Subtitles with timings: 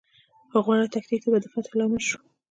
[0.49, 2.17] خو غوره تکتیک به د فتحې لامل شو.